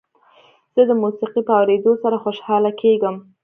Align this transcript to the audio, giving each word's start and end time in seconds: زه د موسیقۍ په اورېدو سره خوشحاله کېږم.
زه 0.75 0.81
د 0.89 0.91
موسیقۍ 1.01 1.41
په 1.47 1.53
اورېدو 1.59 1.91
سره 2.03 2.15
خوشحاله 2.23 2.71
کېږم. 2.81 3.15